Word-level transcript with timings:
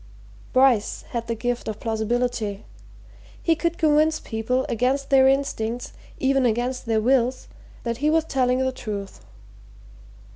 Bryce 0.51 1.03
had 1.11 1.27
the 1.27 1.35
gift 1.35 1.67
of 1.67 1.79
plausibility 1.79 2.65
he 3.43 3.55
could 3.55 3.77
convince 3.77 4.19
people, 4.19 4.65
against 4.67 5.11
their 5.11 5.27
instincts, 5.27 5.93
even 6.19 6.43
against 6.43 6.87
their 6.87 6.99
wills, 6.99 7.47
that 7.83 7.97
he 7.97 8.09
was 8.09 8.23
telling 8.25 8.57
the 8.57 8.71
truth. 8.71 9.21